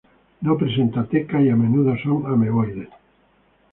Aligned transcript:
No 0.41 0.57
presentan 0.57 1.07
teca 1.09 1.39
y 1.43 1.49
a 1.49 1.55
menudo 1.55 1.95
son 2.03 2.25
ameboides. 2.25 2.89